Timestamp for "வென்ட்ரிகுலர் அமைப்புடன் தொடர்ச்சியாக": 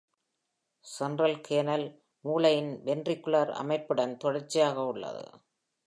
2.85-4.85